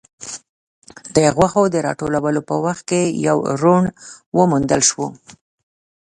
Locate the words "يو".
3.27-3.37